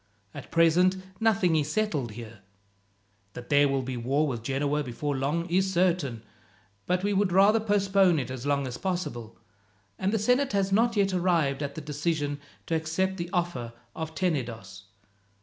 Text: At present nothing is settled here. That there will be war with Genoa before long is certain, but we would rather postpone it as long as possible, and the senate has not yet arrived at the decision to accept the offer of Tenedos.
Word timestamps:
At 0.33 0.49
present 0.49 0.97
nothing 1.19 1.55
is 1.55 1.71
settled 1.71 2.13
here. 2.13 2.39
That 3.33 3.49
there 3.49 3.67
will 3.69 3.83
be 3.83 3.97
war 3.97 4.25
with 4.27 4.41
Genoa 4.41 4.83
before 4.83 5.15
long 5.15 5.45
is 5.47 5.71
certain, 5.71 6.23
but 6.87 7.03
we 7.03 7.13
would 7.13 7.31
rather 7.31 7.59
postpone 7.59 8.17
it 8.17 8.31
as 8.31 8.43
long 8.43 8.65
as 8.65 8.79
possible, 8.79 9.37
and 9.99 10.11
the 10.11 10.17
senate 10.17 10.53
has 10.53 10.71
not 10.71 10.95
yet 10.95 11.13
arrived 11.13 11.61
at 11.61 11.75
the 11.75 11.81
decision 11.81 12.39
to 12.65 12.73
accept 12.73 13.17
the 13.17 13.29
offer 13.31 13.73
of 13.95 14.15
Tenedos. 14.15 14.85